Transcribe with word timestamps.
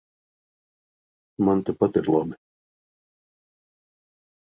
Man 1.45 1.63
tepat 1.69 2.01
ir 2.03 2.11
labi. 2.17 2.41